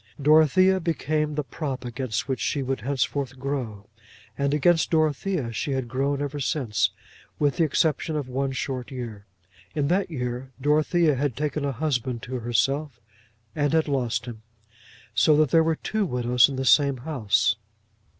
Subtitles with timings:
[0.19, 3.85] Dorothea became the prop against which she would henceforth grow.
[4.35, 6.89] And against Dorothea she had grown ever since,
[7.37, 9.25] with the exception of one short year.
[9.75, 12.99] In that year Dorothea had taken a husband to herself
[13.55, 14.41] and had lost him;
[15.13, 17.57] so that there were two widows in the same house.